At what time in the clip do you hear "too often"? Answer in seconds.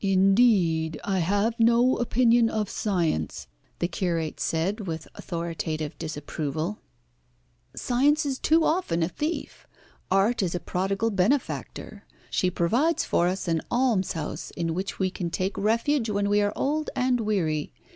8.40-9.04